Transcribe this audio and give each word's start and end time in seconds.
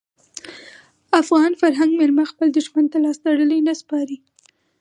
افغان 1.21 1.51
فرهنګ 1.61 1.91
میلمه 1.99 2.25
خپل 2.31 2.47
دښمن 2.57 2.85
ته 2.91 2.97
لاس 3.03 3.17
تړلی 3.25 3.59
نه 3.67 3.73
سپاري. 3.81 4.17